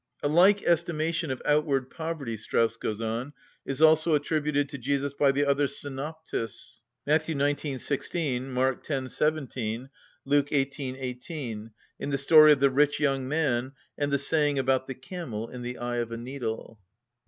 [0.23, 3.33] "A like estimation of outward poverty," Strauss goes on,
[3.67, 7.27] "is also attributed to Jesus by the other synoptists (Matt.
[7.27, 7.81] xix.
[7.85, 9.13] 16; Mark x.
[9.13, 9.91] 17;
[10.25, 10.97] Luke xviii.
[10.97, 15.47] 18), in the story of the rich young man and the saying about the camel
[15.47, 16.79] and the eye of a needle."